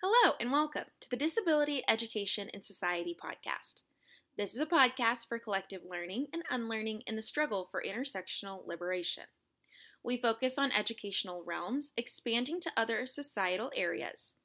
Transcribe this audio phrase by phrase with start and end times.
[0.00, 3.82] Hello, and welcome to the Disability Education and Society podcast.
[4.36, 9.24] This is a podcast for collective learning and unlearning in the struggle for intersectional liberation.
[10.04, 14.36] We focus on educational realms, expanding to other societal areas.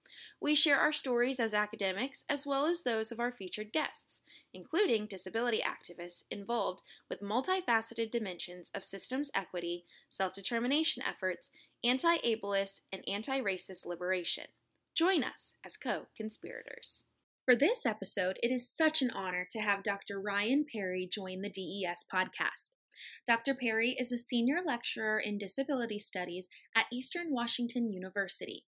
[0.42, 4.24] We share our stories as academics as well as those of our featured guests,
[4.56, 6.81] including disability activists involved
[7.12, 11.51] with multifaceted dimensions of systems equity, self determination efforts,
[11.83, 14.46] anti ableist, and anti racist liberation.
[14.96, 17.05] Join us as co conspirators.
[17.44, 20.22] For this episode, it is such an honor to have Dr.
[20.22, 22.70] Ryan Parrey join the DES podcast.
[23.27, 23.55] Dr.
[23.55, 28.66] Parrey is a senior lecturer in disability studies at Eastern Washington University.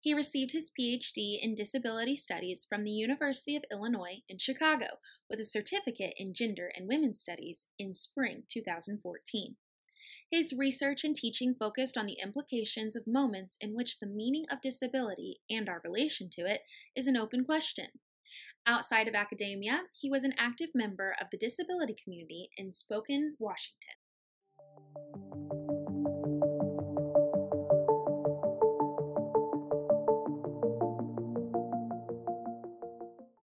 [0.00, 4.98] He received his PhD in disability studies from the University of Illinois in Chicago
[5.30, 9.56] with a certificate in gender and women's studies in spring 2014.
[10.30, 14.60] His research and teaching focused on the implications of moments in which the meaning of
[14.60, 16.60] disability and our relation to it
[16.94, 17.86] is an open question.
[18.66, 23.94] Outside of academia, he was an active member of the disability community in Spokane, Washington.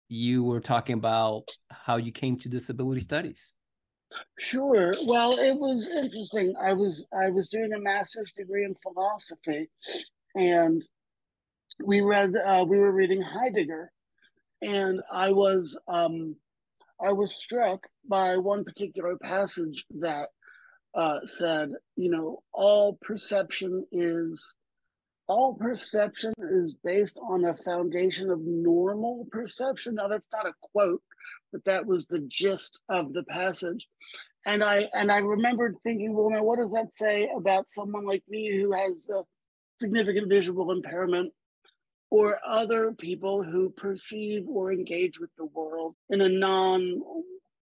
[0.09, 3.53] You were talking about how you came to disability studies.
[4.39, 4.95] Sure.
[5.07, 6.55] Well, it was interesting.
[6.61, 9.69] I was I was doing a master's degree in philosophy,
[10.35, 10.83] and
[11.85, 13.91] we read uh, we were reading Heidegger,
[14.63, 16.37] and I was um,
[17.01, 20.29] I was struck by one particular passage that
[20.95, 24.55] uh, said, you know, all perception is
[25.31, 29.95] all perception is based on a foundation of normal perception.
[29.95, 31.03] Now that's not a quote,
[31.53, 33.87] but that was the gist of the passage.
[34.45, 38.25] And I and I remembered thinking, well, now what does that say about someone like
[38.29, 39.23] me who has a
[39.79, 41.33] significant visual impairment,
[42.11, 47.01] or other people who perceive or engage with the world in a non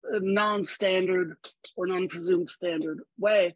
[0.04, 1.36] non-standard
[1.78, 3.54] or non-presumed standard way?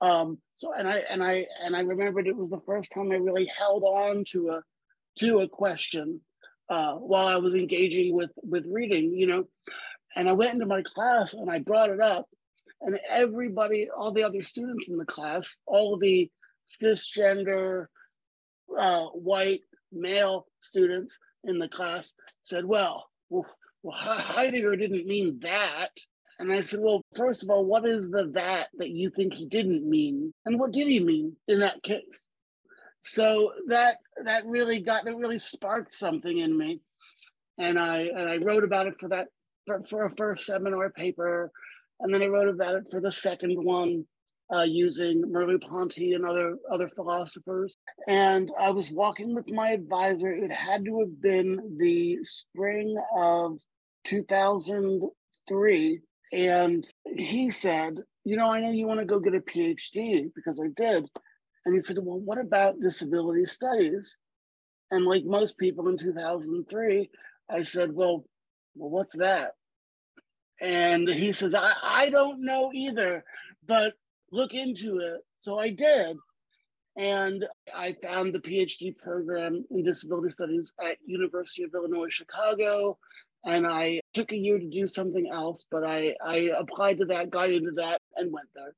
[0.00, 3.16] Um, so and I and I and I remembered it was the first time I
[3.16, 4.62] really held on to a
[5.18, 6.20] to a question
[6.68, 9.44] uh, while I was engaging with with reading, you know.
[10.16, 12.28] And I went into my class and I brought it up,
[12.80, 16.30] and everybody, all the other students in the class, all the
[16.80, 17.86] cisgender,
[18.78, 19.62] uh, white
[19.92, 23.46] male students in the class said, "Well, well,
[23.92, 25.90] Heidegger didn't mean that."
[26.38, 29.46] And I said, Well, first of all, what is the that that you think he
[29.46, 30.32] didn't mean?
[30.46, 32.26] And what did he mean in that case?
[33.04, 36.80] so that that really got that really sparked something in me
[37.58, 39.28] and i and i wrote about it for that
[39.66, 41.52] for, for a first seminar paper
[42.00, 44.04] and then i wrote about it for the second one
[44.54, 47.76] uh, using merleau-ponty and other other philosophers
[48.08, 53.58] and i was walking with my advisor it had to have been the spring of
[54.06, 56.00] 2003
[56.32, 60.60] and he said you know i know you want to go get a phd because
[60.60, 61.08] i did
[61.64, 64.16] and he said, Well, what about disability studies?
[64.90, 67.10] And like most people in 2003,
[67.50, 68.24] I said, Well,
[68.74, 69.52] well what's that?
[70.60, 73.24] And he says, I, I don't know either,
[73.66, 73.94] but
[74.30, 75.20] look into it.
[75.38, 76.16] So I did.
[76.96, 82.98] And I found the PhD program in disability studies at University of Illinois Chicago.
[83.44, 87.30] And I took a year to do something else, but I, I applied to that,
[87.30, 88.74] got into that, and went there.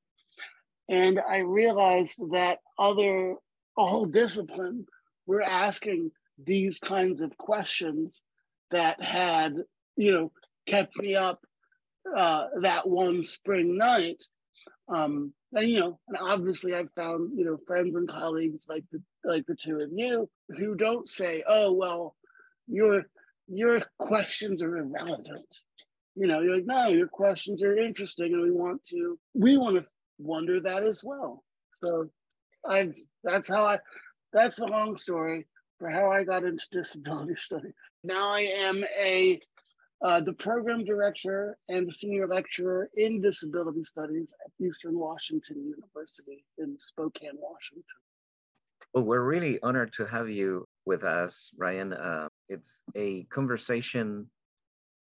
[0.89, 3.35] And I realized that other,
[3.79, 4.87] a whole discipline,
[5.27, 6.11] were asking
[6.45, 8.23] these kinds of questions
[8.71, 9.55] that had,
[9.97, 10.33] you know,
[10.67, 11.41] kept me up
[12.15, 14.23] uh, that one spring night.
[14.89, 19.03] Um, and you know, and obviously I've found, you know, friends and colleagues like the
[19.25, 22.15] like the two of you who don't say, oh well,
[22.69, 23.05] your
[23.49, 25.47] your questions are irrelevant.
[26.15, 29.77] You know, you're like, no, your questions are interesting and we want to we want
[29.77, 29.85] to
[30.19, 31.45] wonder that as well.
[31.75, 32.09] So
[32.67, 33.79] I've that's how I
[34.33, 35.47] that's the long story
[35.79, 37.75] for how I got into disability studies.
[38.03, 39.41] Now I am a
[40.05, 46.45] uh, the program director and the senior lecturer in disability studies at Eastern Washington University
[46.59, 47.85] in Spokane, Washington.
[48.93, 51.95] Well, we're really honored to have you with us, Ryan.
[51.95, 54.27] Uh, it's a conversation.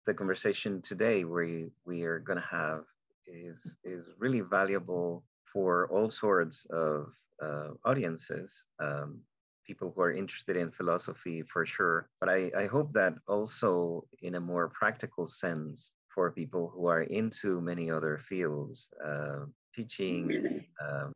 [0.06, 2.84] The conversation today we we are going to have
[3.26, 8.52] is is really valuable for all sorts of uh, audiences.
[8.80, 9.20] Um,
[9.66, 14.34] people who are interested in philosophy for sure, but I, I hope that also in
[14.34, 21.12] a more practical sense for people who are into many other fields, uh, teaching um,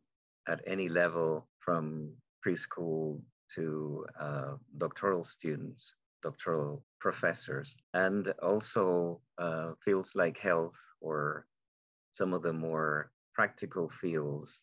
[0.48, 2.10] at any level from
[2.44, 3.20] preschool
[3.54, 5.92] to uh, doctoral students,
[6.22, 11.46] doctoral professors, and also uh, fields like health or
[12.12, 14.60] some of the more practical fields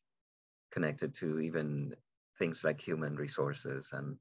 [0.72, 1.96] connected to even
[2.38, 4.18] things like human resources and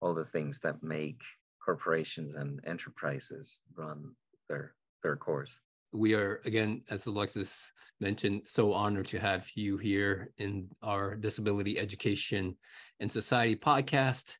[0.00, 1.20] all the things that make
[1.62, 4.14] corporations and enterprises run
[4.48, 5.60] their their course.
[5.92, 11.78] We are again, as Alexis mentioned, so honored to have you here in our Disability
[11.78, 12.56] Education
[13.00, 14.36] and Society podcast.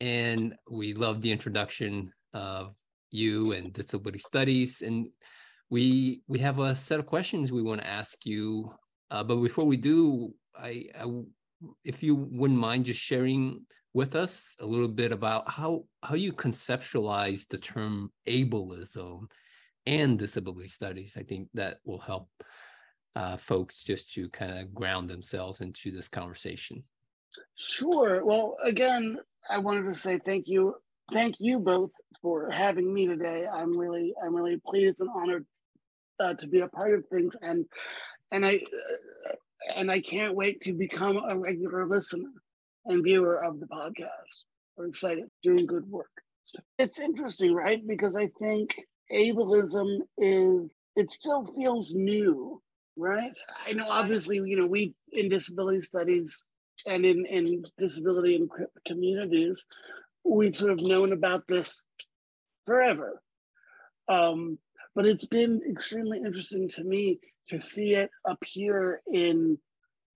[0.00, 2.74] And we love the introduction of
[3.10, 4.82] you and disability studies.
[4.82, 5.08] And
[5.70, 8.72] we we have a set of questions we want to ask you.
[9.10, 11.06] Uh, but before we do, I, I
[11.84, 13.64] if you wouldn't mind just sharing
[13.94, 19.26] with us a little bit about how how you conceptualize the term ableism
[19.86, 21.16] and disability studies.
[21.16, 22.28] I think that will help
[23.14, 26.84] uh, folks just to kind of ground themselves into this conversation.
[27.58, 28.24] Sure.
[28.24, 29.18] Well, again,
[29.50, 30.74] I wanted to say thank you,
[31.12, 31.90] thank you both
[32.20, 33.46] for having me today.
[33.46, 35.46] I'm really, I'm really pleased and honored
[36.20, 37.66] uh, to be a part of things, and
[38.32, 39.34] and I uh,
[39.76, 42.30] and I can't wait to become a regular listener
[42.86, 44.44] and viewer of the podcast.
[44.76, 46.10] We're excited, doing good work.
[46.78, 47.86] It's interesting, right?
[47.86, 48.74] Because I think
[49.12, 52.62] ableism is, it still feels new,
[52.96, 53.32] right?
[53.66, 56.45] I know, obviously, you know, we in disability studies
[56.86, 58.50] and in, in disability and
[58.86, 59.64] communities,
[60.24, 61.84] we've sort of known about this
[62.66, 63.22] forever.
[64.08, 64.58] Um,
[64.94, 69.58] but it's been extremely interesting to me to see it appear in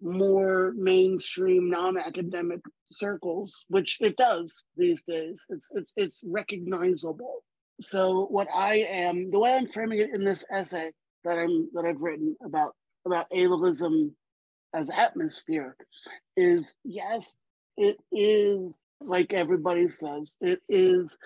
[0.02, 7.44] more mainstream non-academic circles which it does these days it's it's it's recognizable
[7.80, 10.90] so what i am the way i'm framing it in this essay
[11.24, 12.74] that i'm that i've written about
[13.04, 14.10] about ableism
[14.75, 15.76] as atmosphere
[16.37, 17.34] is yes
[17.76, 21.17] it is like everybody says it is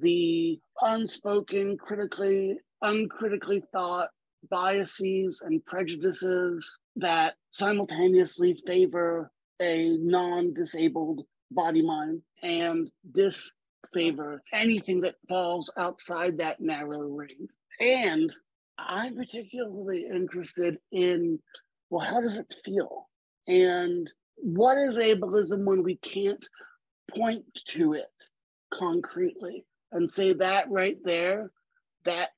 [0.00, 4.08] the unspoken critically uncritically thought
[4.50, 9.30] biases and prejudices that simultaneously favor
[9.60, 17.48] a non-disabled body mind and disfavor anything that falls outside that narrow ring.
[17.80, 18.34] And
[18.78, 21.38] I'm particularly interested in
[21.90, 23.08] well, how does it feel?
[23.46, 26.46] And what is ableism when we can't
[27.10, 28.06] point to it
[28.72, 31.50] concretely and say that right there,
[32.04, 32.30] that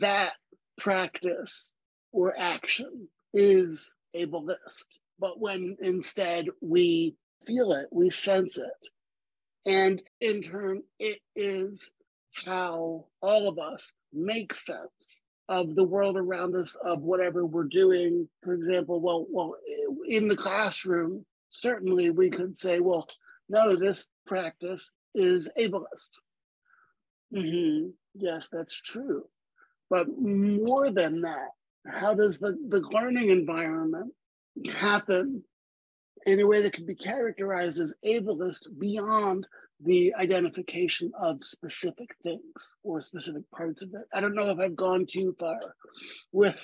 [0.00, 0.32] that
[0.76, 1.72] practice
[2.12, 4.84] or action is ableist.
[5.18, 7.16] But when instead we
[7.46, 8.88] feel it, we sense it.
[9.64, 11.90] And in turn, it is
[12.44, 18.28] how all of us make sense of the world around us, of whatever we're doing.
[18.42, 19.56] For example, well, well,
[20.06, 23.08] in the classroom, certainly we could say, well,
[23.48, 26.10] no, this practice is ableist.
[27.34, 27.90] Mm-hmm.
[28.14, 29.24] Yes, that's true.
[29.88, 31.50] But more than that,
[31.86, 34.12] how does the, the learning environment
[34.74, 35.44] happen
[36.26, 39.46] in a way that can be characterized as ableist beyond
[39.80, 44.06] the identification of specific things or specific parts of it?
[44.12, 45.58] I don't know if I've gone too far
[46.32, 46.58] with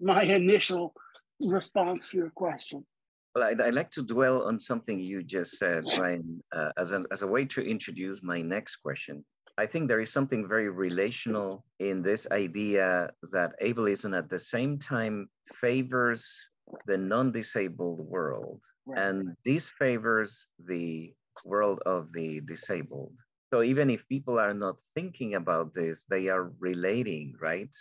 [0.00, 0.94] my initial
[1.40, 2.84] response to your question.
[3.34, 7.06] Well, I'd, I'd, like to dwell on something you just said, Ryan, uh, as, an,
[7.12, 9.24] as a way to introduce my next question.
[9.58, 14.78] I think there is something very relational in this idea that ableism at the same
[14.78, 16.48] time favors
[16.86, 19.06] the non-disabled world right.
[19.06, 21.12] and disfavors the
[21.44, 23.14] world of the disabled.
[23.52, 27.74] So even if people are not thinking about this, they are relating, right,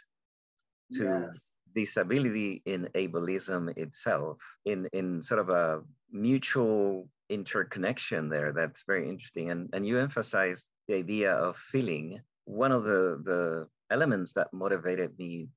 [0.94, 1.52] to yes.
[1.74, 5.82] disability in ableism itself, in in sort of a
[6.12, 8.54] mutual interconnection there.
[8.54, 9.50] That's very interesting.
[9.50, 15.18] And and you emphasized the idea of feeling, one of the, the elements that motivated
[15.18, 15.50] me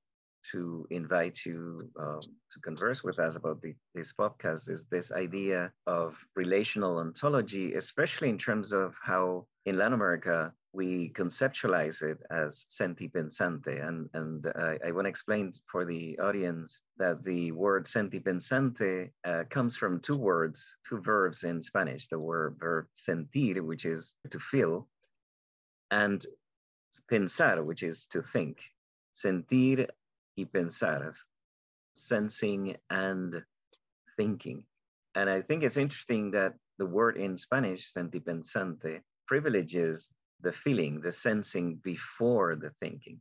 [0.51, 5.71] to invite you um, to converse with us about the, this podcast is this idea
[5.87, 12.65] of relational ontology, especially in terms of how in Latin America we conceptualize it as
[12.69, 13.85] senti pensante.
[13.87, 19.09] And, and uh, I want to explain for the audience that the word senti pensante
[19.25, 22.07] uh, comes from two words, two verbs in Spanish.
[22.07, 24.87] The word verb sentir, which is to feel,
[25.89, 26.23] and
[27.11, 28.59] pensar, which is to think.
[29.13, 29.87] Sentir
[30.39, 31.13] y pensar,
[31.95, 33.43] sensing and
[34.17, 34.63] thinking.
[35.15, 41.11] And I think it's interesting that the word in Spanish, sentipensante, privileges the feeling, the
[41.11, 43.19] sensing before the thinking.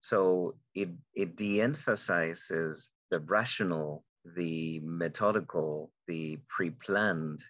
[0.00, 7.42] So it, it de emphasizes the rational, the methodical, the pre planned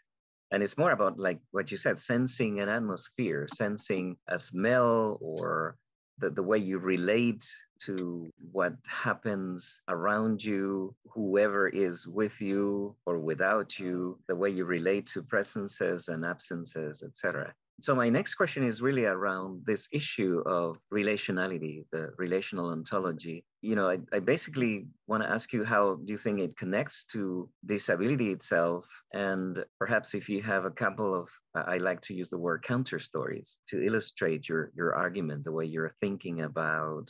[0.51, 5.77] and it's more about like what you said sensing an atmosphere sensing a smell or
[6.21, 13.19] the, the way you relate to what happens around you, whoever is with you or
[13.19, 17.55] without you, the way you relate to presences and absences, etc.
[17.81, 23.45] So my next question is really around this issue of relationality, the relational ontology.
[23.61, 27.05] You know, I, I basically want to ask you how do you think it connects
[27.13, 28.87] to disability itself?
[29.13, 33.01] And perhaps if you have a couple of, I like to use the word counter
[33.01, 37.09] stories to illustrate your, your argument, the way you're thinking about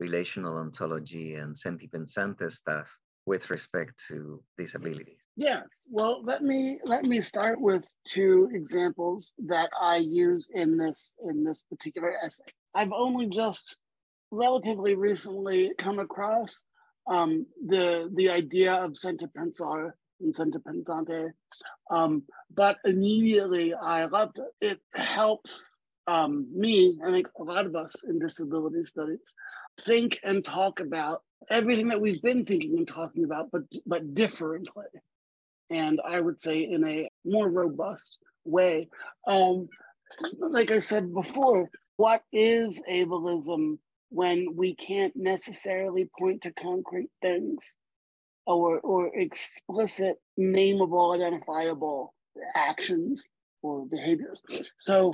[0.00, 2.88] relational ontology and sentipensante stuff
[3.26, 5.18] with respect to disabilities.
[5.36, 5.66] Yes.
[5.90, 11.44] Well, let me let me start with two examples that I use in this in
[11.44, 12.44] this particular essay.
[12.74, 13.76] I've only just
[14.30, 16.62] relatively recently come across
[17.06, 21.30] um, the the idea of sentipensare and sentipensante,
[21.90, 22.22] um,
[22.54, 24.80] but immediately I loved it.
[24.94, 25.60] It helps
[26.06, 29.34] um, me, I think a lot of us in disability studies,
[29.80, 34.86] think and talk about everything that we've been thinking and talking about, but but differently
[35.70, 38.88] and I would say in a more robust way.
[39.26, 39.68] Um,
[40.38, 43.78] like I said before, what is ableism
[44.10, 47.76] when we can't necessarily point to concrete things
[48.46, 52.14] or, or explicit, nameable, identifiable
[52.54, 53.24] actions
[53.62, 54.40] or behaviors?
[54.76, 55.12] So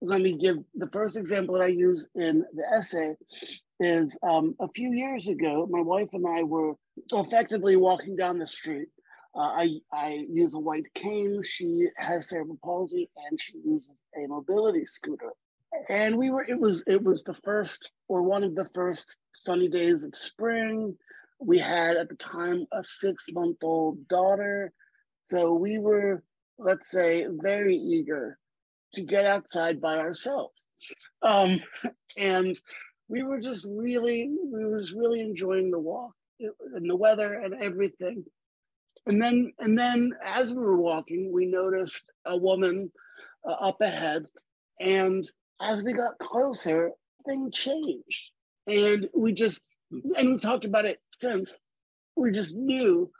[0.00, 3.14] let me give the first example that I use in the essay
[3.80, 6.74] is um, a few years ago, my wife and I were
[7.12, 8.88] effectively walking down the street
[9.34, 11.42] uh, I, I use a white cane.
[11.44, 15.30] She has cerebral palsy and she uses a mobility scooter.
[15.88, 19.68] And we were, it was, it was the first or one of the first sunny
[19.68, 20.96] days of spring.
[21.38, 24.72] We had at the time a six month old daughter.
[25.24, 26.22] So we were,
[26.58, 28.38] let's say, very eager
[28.94, 30.66] to get outside by ourselves.
[31.22, 31.62] Um,
[32.16, 32.58] and
[33.08, 36.12] we were just really, we were just really enjoying the walk
[36.74, 38.24] and the weather and everything
[39.06, 42.90] and then and then as we were walking we noticed a woman
[43.48, 44.26] uh, up ahead
[44.80, 46.92] and as we got closer
[47.26, 48.30] thing changed.
[48.66, 51.54] And we just and we talked about it since
[52.16, 53.10] we just knew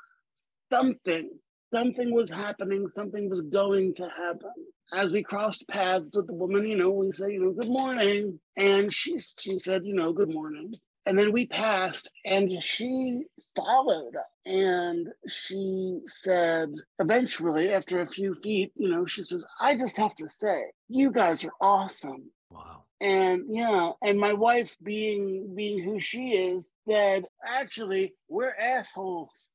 [0.72, 1.30] something
[1.74, 4.52] something was happening something was going to happen.
[4.92, 8.38] As we crossed paths with the woman you know we say you know good morning.
[8.56, 10.74] And she she said you know good morning
[11.06, 13.24] and then we passed, and she
[13.56, 14.14] followed.
[14.44, 20.14] And she said, eventually, after a few feet, you know, she says, I just have
[20.16, 22.30] to say, you guys are awesome.
[22.50, 22.84] Wow.
[23.00, 29.48] And yeah, and my wife being being who she is, said, actually, we're assholes.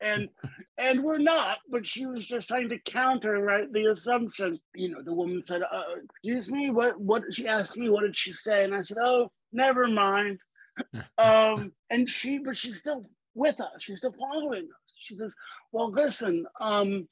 [0.00, 0.28] and
[0.78, 5.02] and we're not but she was just trying to counter right the assumption you know
[5.02, 8.62] the woman said uh, excuse me what what she asked me what did she say
[8.62, 10.38] and i said oh never mind
[11.18, 13.04] um, and she, but she's still
[13.34, 13.80] with us.
[13.82, 14.96] She's still following us.
[14.98, 15.34] She says,
[15.72, 17.08] "Well, listen, um,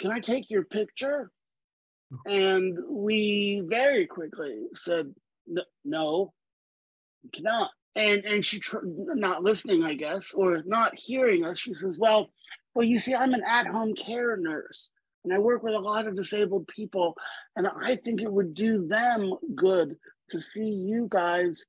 [0.00, 1.30] can I take your picture?"
[2.26, 5.14] And we very quickly said,
[5.84, 6.32] "No,
[7.22, 11.58] you cannot." And and she tr- not listening, I guess, or not hearing us.
[11.58, 12.30] She says, "Well,
[12.74, 14.90] well, you see, I'm an at-home care nurse."
[15.24, 17.16] And I work with a lot of disabled people,
[17.56, 19.96] and I think it would do them good
[20.28, 21.64] to see you guys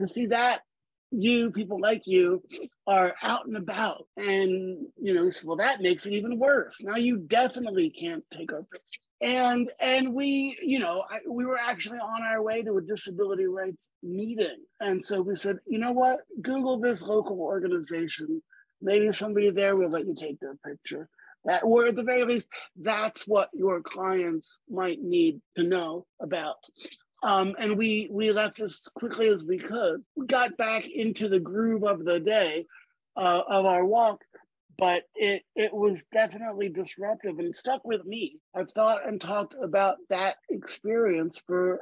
[0.00, 0.60] to see that
[1.10, 2.42] you people like you
[2.86, 4.06] are out and about.
[4.16, 6.76] And you know well that makes it even worse.
[6.80, 11.58] Now you definitely can't take our picture and and we you know I, we were
[11.58, 14.58] actually on our way to a disability rights meeting.
[14.80, 16.20] And so we said you know what?
[16.42, 18.42] Google this local organization.
[18.82, 21.08] Maybe somebody there will let you take their picture.
[21.44, 22.48] That or at the very least
[22.80, 26.56] that's what your clients might need to know about
[27.24, 30.04] um, and we we left as quickly as we could.
[30.14, 32.66] We got back into the groove of the day
[33.16, 34.20] uh, of our walk,
[34.76, 38.36] but it it was definitely disruptive and stuck with me.
[38.54, 41.80] I've thought and talked about that experience for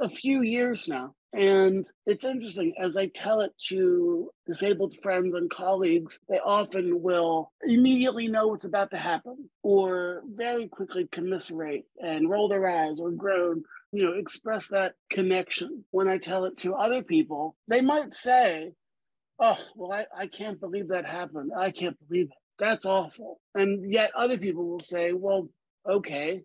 [0.00, 1.14] a few years now.
[1.32, 7.52] And it's interesting as I tell it to disabled friends and colleagues, they often will
[7.62, 13.10] immediately know what's about to happen or very quickly commiserate and roll their eyes or
[13.10, 13.64] groan
[13.94, 15.84] you know, express that connection.
[15.92, 18.72] When I tell it to other people, they might say,
[19.38, 21.52] Oh, well, I, I can't believe that happened.
[21.56, 22.38] I can't believe it.
[22.58, 23.40] That's awful.
[23.54, 25.48] And yet other people will say, Well,
[25.88, 26.42] okay,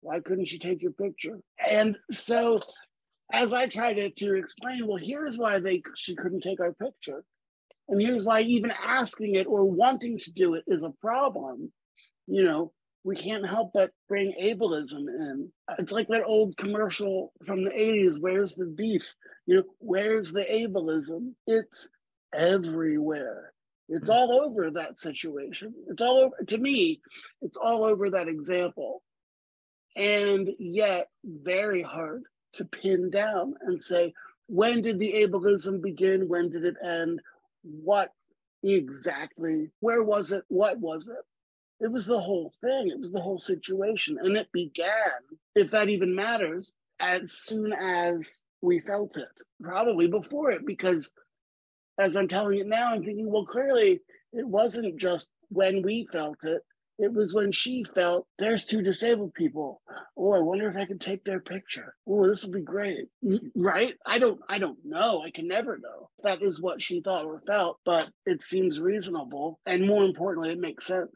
[0.00, 1.38] why couldn't you take your picture?
[1.70, 2.60] And so
[3.32, 7.22] as I try to, to explain, well, here's why they she couldn't take our picture.
[7.88, 11.70] And here's why even asking it or wanting to do it is a problem.
[12.26, 12.72] You know,
[13.08, 15.50] we can't help but bring ableism in.
[15.78, 19.14] It's like that old commercial from the 80s where's the beef?
[19.46, 21.32] You know, where's the ableism?
[21.46, 21.88] It's
[22.34, 23.54] everywhere.
[23.88, 25.72] It's all over that situation.
[25.88, 27.00] It's all over, to me,
[27.40, 29.02] it's all over that example.
[29.96, 32.24] And yet, very hard
[32.56, 34.12] to pin down and say,
[34.48, 36.28] when did the ableism begin?
[36.28, 37.20] When did it end?
[37.62, 38.10] What
[38.62, 39.70] exactly?
[39.80, 40.44] Where was it?
[40.48, 41.24] What was it?
[41.80, 42.88] It was the whole thing.
[42.88, 44.18] It was the whole situation.
[44.20, 45.20] And it began,
[45.54, 49.28] if that even matters, as soon as we felt it,
[49.62, 51.10] probably before it, because
[51.98, 54.00] as I'm telling it now, I'm thinking, well, clearly
[54.32, 56.62] it wasn't just when we felt it.
[57.00, 59.80] It was when she felt there's two disabled people.
[60.16, 61.94] Oh, I wonder if I can take their picture.
[62.08, 63.06] Oh, this will be great.
[63.54, 63.94] Right?
[64.04, 65.22] I don't I don't know.
[65.24, 66.10] I can never know.
[66.24, 69.60] That is what she thought or felt, but it seems reasonable.
[69.64, 71.12] And more importantly, it makes sense.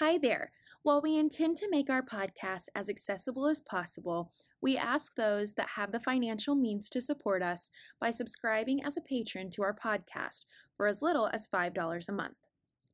[0.00, 0.50] Hi there.
[0.82, 5.68] While we intend to make our podcast as accessible as possible, we ask those that
[5.76, 7.70] have the financial means to support us
[8.00, 10.46] by subscribing as a patron to our podcast
[10.76, 12.34] for as little as $5 a month.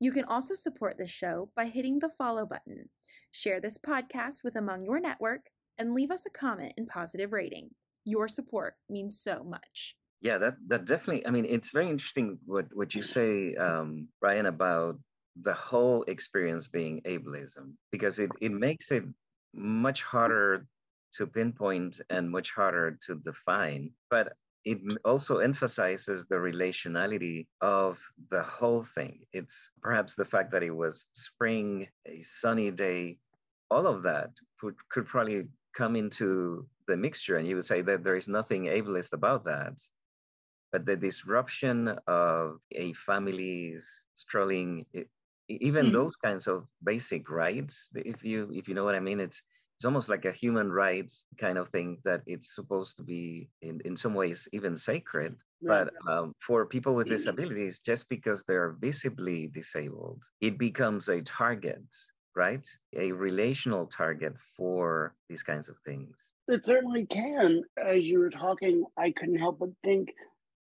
[0.00, 2.88] You can also support this show by hitting the follow button.
[3.30, 7.70] Share this podcast with among your network and leave us a comment and positive rating.
[8.04, 9.96] Your support means so much.
[10.20, 11.26] Yeah, that that definitely.
[11.26, 14.98] I mean, it's very interesting what what you say, um, Ryan, about
[15.40, 19.04] the whole experience being ableism because it it makes it
[19.54, 20.66] much harder
[21.14, 23.90] to pinpoint and much harder to define.
[24.10, 27.98] But it also emphasizes the relationality of
[28.30, 29.20] the whole thing.
[29.32, 33.18] It's perhaps the fact that it was spring, a sunny day,
[33.70, 38.04] all of that could, could probably come into the mixture, and you would say that
[38.04, 39.80] there is nothing ableist about that.
[40.70, 45.04] But the disruption of a family's strolling, eh,
[45.48, 45.94] even mm-hmm.
[45.94, 49.42] those kinds of basic rights, if you if you know what I mean, it's
[49.76, 53.80] it's almost like a human rights kind of thing that it's supposed to be in,
[53.84, 59.48] in some ways even sacred but um, for people with disabilities just because they're visibly
[59.48, 61.82] disabled it becomes a target
[62.34, 62.66] right?
[62.96, 66.16] A relational target for these kinds of things.
[66.48, 67.62] It certainly can.
[67.76, 70.12] As you were talking i couldn't help but think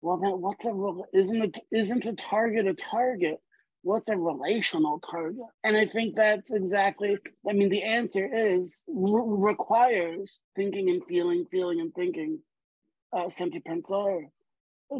[0.01, 0.73] well then what's a
[1.13, 3.39] isn't it isn't a target a target
[3.81, 5.45] what's a relational target?
[5.63, 11.45] And I think that's exactly, I mean, the answer is re- requires thinking and feeling,
[11.51, 12.39] feeling and thinking,
[13.13, 14.29] uh, senti pensare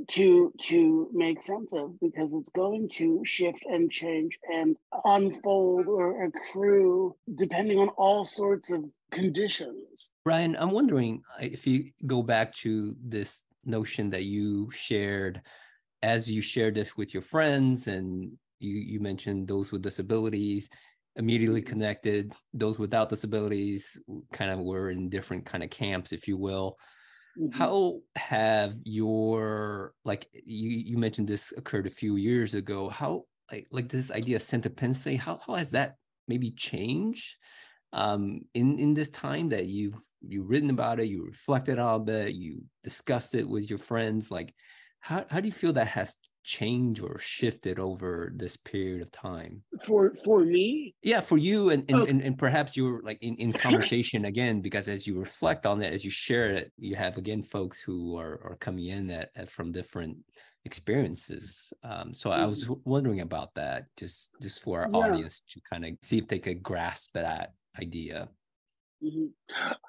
[0.07, 6.25] to to make sense of because it's going to shift and change and unfold or
[6.25, 10.11] accrue depending on all sorts of conditions.
[10.25, 15.41] Ryan, I'm wondering uh, if you go back to this notion that you shared
[16.03, 20.69] as you shared this with your friends and you you mentioned those with disabilities
[21.15, 21.69] immediately mm-hmm.
[21.69, 23.97] connected those without disabilities
[24.31, 26.77] kind of were in different kind of camps if you will
[27.39, 27.57] mm-hmm.
[27.57, 33.67] how have your like you you mentioned this occurred a few years ago how like
[33.71, 35.95] like this idea of senti pensare how, how has that
[36.27, 37.35] maybe changed
[37.93, 42.33] um in in this time that you've you've written about it you reflected on it
[42.35, 44.53] you discussed it with your friends like
[44.99, 49.61] how, how do you feel that has change or shifted over this period of time
[49.83, 52.05] for for me yeah for you and and, oh.
[52.05, 55.93] and, and, perhaps you're like in, in conversation again because as you reflect on it
[55.93, 59.49] as you share it you have again folks who are, are coming in at, at
[59.49, 60.17] from different
[60.65, 62.89] experiences um, so i was mm-hmm.
[62.89, 64.97] wondering about that just just for our yeah.
[64.97, 68.29] audience to kind of see if they could grasp that idea
[69.03, 69.27] mm-hmm.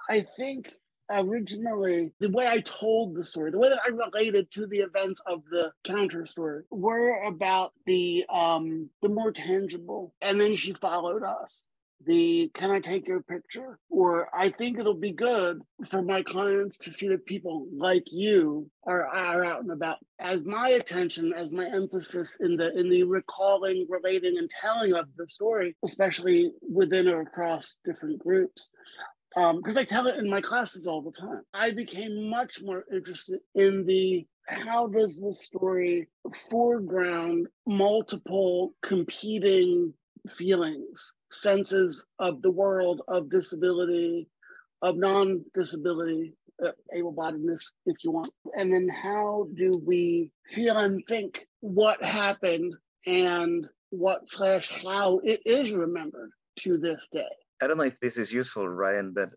[0.09, 0.73] i think
[1.11, 5.21] originally the way I told the story, the way that I related to the events
[5.27, 10.15] of the counter story were about the um the more tangible.
[10.21, 11.67] And then she followed us.
[12.07, 13.79] The can I take your picture?
[13.91, 18.71] Or I think it'll be good for my clients to see that people like you
[18.85, 19.99] are, are out and about.
[20.19, 25.09] As my attention, as my emphasis in the in the recalling, relating, and telling of
[25.19, 28.71] the story, especially within or across different groups,
[29.35, 31.43] because um, I tell it in my classes all the time.
[31.55, 36.09] I became much more interested in the how does the story
[36.51, 39.95] foreground multiple competing
[40.29, 44.29] feelings, senses of the world, of disability,
[44.83, 51.03] of non disability, uh, able-bodiedness, if you want, and then how do we feel and
[51.09, 52.75] think what happened
[53.07, 57.25] and what slash how it is remembered to this day.
[57.61, 59.31] I don't know if this is useful, Ryan, but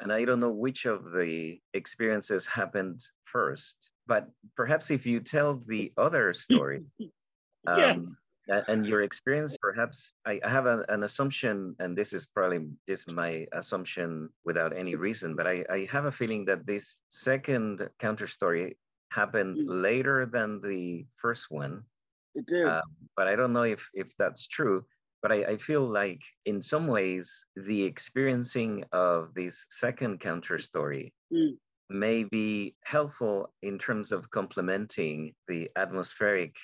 [0.00, 5.62] and I don't know which of the experiences happened first, but perhaps if you tell
[5.66, 6.84] the other story,
[7.66, 8.16] um, yes
[8.48, 13.46] and your experience perhaps i, have a, an assumption and this is probably just my
[13.52, 18.78] assumption without any reason but I, I have a feeling that this second counter story
[19.10, 19.82] happened mm.
[19.82, 21.82] later than the first one.
[22.34, 22.66] It did.
[22.66, 22.82] Uh,
[23.16, 24.84] but i don't know if if that's true
[25.22, 31.12] but I, I feel like in some ways the experiencing of this second counter story
[31.32, 31.56] mm.
[31.90, 36.54] may be helpful in terms of complementing the atmospheric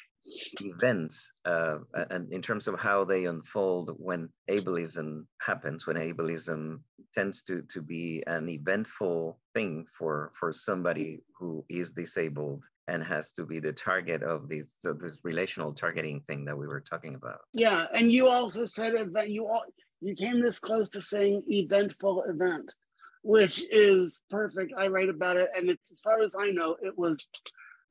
[0.60, 1.78] events uh,
[2.10, 6.78] and in terms of how they unfold when ableism happens when ableism
[7.12, 13.32] tends to to be an eventful thing for for somebody who is disabled and has
[13.32, 17.14] to be the target of this so this relational targeting thing that we were talking
[17.14, 19.64] about yeah and you also said that you all
[20.00, 22.74] you came this close to saying eventful event
[23.22, 26.96] which is perfect i write about it and it's, as far as i know it
[26.96, 27.26] was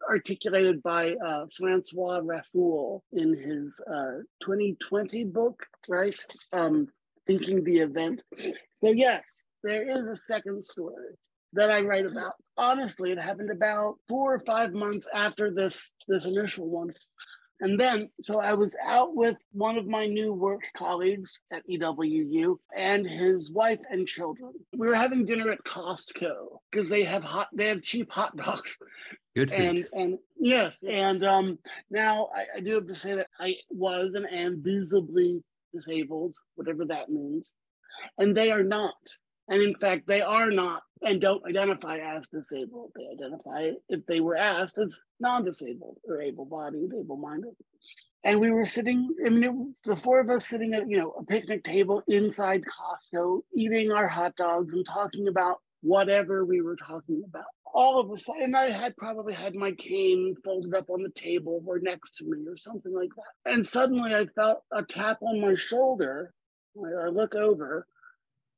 [0.10, 6.18] articulated by uh, Francois Raffoul in his uh, 2020 book, right?
[6.52, 6.88] Um,
[7.28, 8.24] Thinking the Event.
[8.84, 11.16] So, yes, there is a second story
[11.54, 12.34] that I write about.
[12.58, 16.94] Honestly, it happened about four or five months after this, this initial one.
[17.62, 22.58] And then, so I was out with one of my new work colleagues at EWU
[22.76, 24.54] and his wife and children.
[24.76, 28.76] We were having dinner at Costco because they have hot, they have cheap hot dogs.
[29.36, 29.88] Good and you.
[29.94, 31.60] and yeah, and um,
[31.90, 35.42] now I, I do have to say that I was and am visibly
[35.74, 37.54] disabled, whatever that means,
[38.18, 38.96] and they are not.
[39.52, 42.94] And in fact, they are not and don't identify as disabled.
[42.96, 47.52] They identify, if they were asked, as non disabled or able bodied, able minded.
[48.24, 51.12] And we were sitting, I mean, was the four of us sitting at, you know,
[51.20, 56.78] a picnic table inside Costco, eating our hot dogs and talking about whatever we were
[56.78, 57.44] talking about.
[57.74, 61.10] All of a sudden, and I had probably had my cane folded up on the
[61.10, 63.52] table or next to me or something like that.
[63.52, 66.34] And suddenly I felt a tap on my shoulder.
[66.78, 67.86] I look over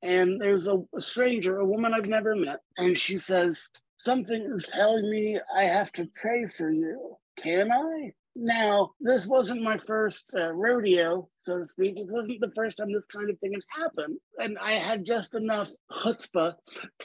[0.04, 4.66] and there's a, a stranger, a woman I've never met, and she says, Something is
[4.66, 7.16] telling me I have to pray for you.
[7.42, 8.12] Can I?
[8.36, 11.98] Now, this wasn't my first uh, rodeo, so to speak.
[11.98, 14.18] It wasn't the first time this kind of thing had happened.
[14.40, 16.56] And I had just enough chutzpah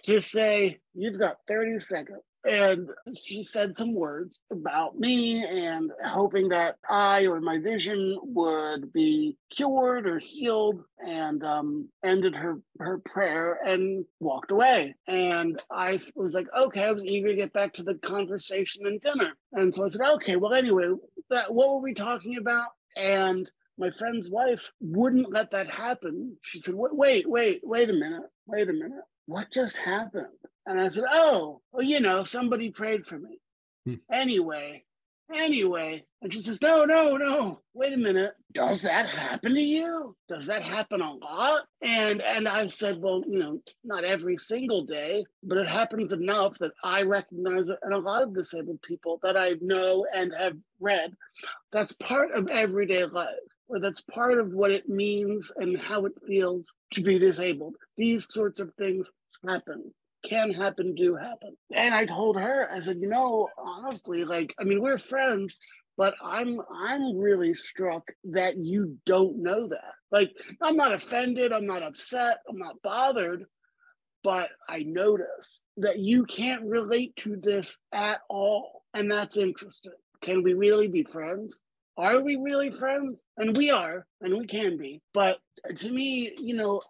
[0.04, 6.48] to say, You've got 30 seconds and she said some words about me and hoping
[6.50, 12.98] that I or my vision would be cured or healed and um, ended her her
[12.98, 14.94] prayer and walked away.
[15.06, 19.00] And I was like, okay, I was eager to get back to the conversation and
[19.00, 19.32] dinner.
[19.52, 20.92] And so I said, okay, well, anyway,
[21.30, 22.68] that what were we talking about?
[22.96, 26.36] And my friend's wife wouldn't let that happen.
[26.42, 29.04] She said, wait, wait, wait, wait a minute, wait a minute.
[29.26, 30.26] What just happened?
[30.68, 33.40] And I said, Oh, well, you know, somebody prayed for me.
[33.86, 33.94] Hmm.
[34.12, 34.84] Anyway,
[35.32, 36.04] anyway.
[36.20, 37.60] And she says, No, no, no.
[37.72, 38.34] Wait a minute.
[38.52, 40.14] Does that happen to you?
[40.28, 41.62] Does that happen a lot?
[41.80, 46.58] And and I said, Well, you know, not every single day, but it happens enough
[46.58, 50.58] that I recognize it and a lot of disabled people that I know and have
[50.80, 51.16] read.
[51.72, 53.28] That's part of everyday life.
[53.68, 57.76] Or that's part of what it means and how it feels to be disabled.
[57.96, 59.08] These sorts of things
[59.46, 61.56] happen can happen, do happen.
[61.72, 65.56] And I told her, I said, you know, honestly, like, I mean, we're friends,
[65.96, 69.94] but I'm I'm really struck that you don't know that.
[70.10, 73.44] Like, I'm not offended, I'm not upset, I'm not bothered,
[74.22, 78.82] but I notice that you can't relate to this at all.
[78.94, 79.92] And that's interesting.
[80.22, 81.62] Can we really be friends?
[81.96, 83.22] Are we really friends?
[83.36, 85.02] And we are, and we can be.
[85.12, 85.38] But
[85.78, 86.80] to me, you know,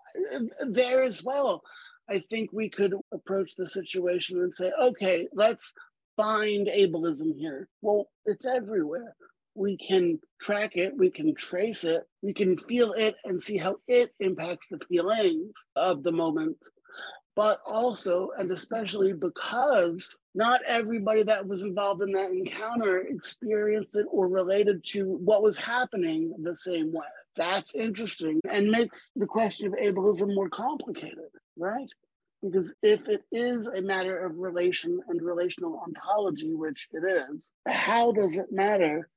[0.68, 1.62] there as well,
[2.10, 5.72] I think we could approach the situation and say, okay, let's
[6.16, 7.68] find ableism here.
[7.82, 9.14] Well, it's everywhere.
[9.54, 13.76] We can track it, we can trace it, we can feel it and see how
[13.88, 16.56] it impacts the feelings of the moment.
[17.34, 24.06] But also, and especially because not everybody that was involved in that encounter experienced it
[24.10, 27.06] or related to what was happening the same way.
[27.36, 31.88] That's interesting and makes the question of ableism more complicated right?
[32.42, 38.12] Because if it is a matter of relation and relational ontology, which it is, how
[38.12, 39.08] does it matter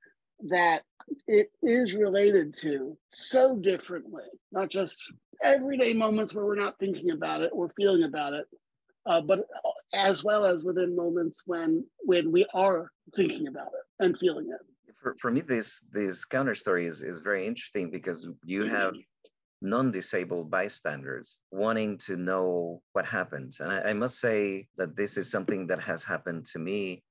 [0.47, 0.81] that
[1.27, 4.97] it is related to so differently, not just
[5.43, 8.45] everyday moments where we're not thinking about it or feeling about it,
[9.05, 9.47] uh, but
[9.93, 14.93] as well as within moments when when we are thinking about it and feeling it.
[15.01, 18.93] For, for me, this this counter story is, is very interesting because you have
[19.61, 23.53] non-disabled bystanders wanting to know what happened.
[23.59, 27.03] And I, I, must say that this is something that has happened to me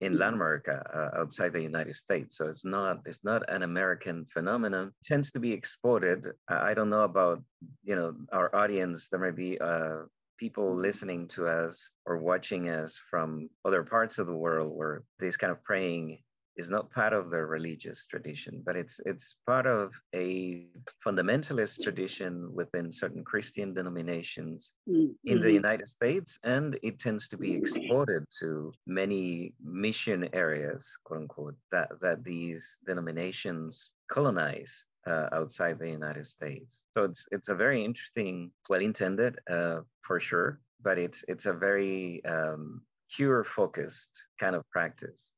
[0.00, 2.36] in Latin America, uh, outside the United States.
[2.36, 4.88] So it's not it's not an American phenomenon.
[4.88, 6.28] It tends to be exported.
[6.48, 7.42] I, I don't know about
[7.82, 9.08] you know our audience.
[9.08, 10.02] There may be uh,
[10.38, 15.36] people listening to us or watching us from other parts of the world where this
[15.36, 16.18] kind of praying
[16.58, 20.66] is not part of the religious tradition, but it's it's part of a
[21.06, 25.12] fundamentalist tradition within certain Christian denominations mm-hmm.
[25.24, 25.54] in the mm-hmm.
[25.54, 31.88] United States, and it tends to be exported to many mission areas, quote unquote, that
[32.02, 36.82] that these denominations colonize uh, outside the United States.
[36.94, 41.52] So it's it's a very interesting, well intended uh, for sure, but it's it's a
[41.52, 42.82] very um,
[43.14, 45.30] cure focused kind of practice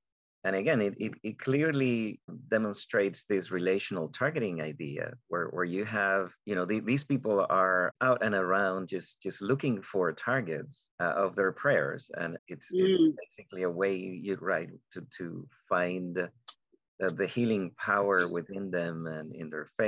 [0.44, 6.33] and again it, it, it, clearly demonstrates this relational targeting idea where, where you have
[6.46, 11.12] you know the, these people are out and around just just looking for targets uh,
[11.16, 12.88] of their prayers and it's, mm.
[12.88, 19.07] it's basically a way you right to, to find uh, the healing power within them
[19.07, 19.79] and in their faith